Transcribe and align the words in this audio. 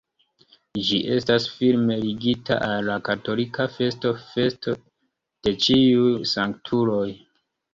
Ĝi 0.85 0.97
estas 1.15 1.43
firme 1.57 1.97
ligita 2.05 2.57
al 2.69 2.87
la 2.89 2.95
katolika 3.11 3.67
festo 3.75 4.15
festo 4.31 4.75
de 4.81 5.55
ĉiuj 5.67 6.11
sanktuloj. 6.35 7.07